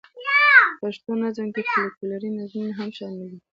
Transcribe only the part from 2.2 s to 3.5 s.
نظمونه هم شامل دي.